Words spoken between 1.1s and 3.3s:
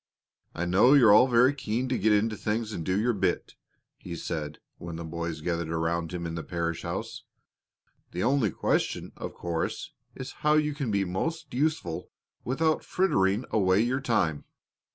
all very keen to get into things and do your